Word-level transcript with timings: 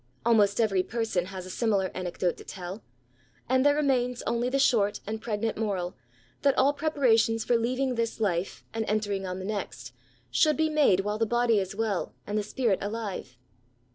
Almost 0.25 0.59
every 0.59 0.81
person 0.81 1.25
has 1.27 1.45
a 1.45 1.51
similar 1.51 1.91
anecdote 1.93 2.35
to 2.37 2.43
tell; 2.43 2.83
and 3.47 3.63
there 3.63 3.75
remains 3.75 4.23
only 4.25 4.49
the 4.49 4.57
short 4.57 4.99
and 5.05 5.21
pregnant 5.21 5.57
moral, 5.57 5.95
that 6.41 6.57
all 6.57 6.73
preparations 6.73 7.43
for 7.45 7.55
leaving 7.55 7.93
this 7.93 8.19
life, 8.19 8.63
and 8.73 8.83
entering 8.87 9.27
on 9.27 9.37
the 9.37 9.45
next^ 9.45 9.91
f3 9.91 9.91
106 9.91 9.91
ESSAYS. 9.91 9.93
should 10.31 10.57
be 10.57 10.69
made 10.71 10.99
while 11.01 11.19
the 11.19 11.27
body 11.27 11.59
is 11.59 11.75
well 11.75 12.15
and 12.25 12.35
the 12.35 12.41
spirit 12.41 12.79
alive. 12.81 13.37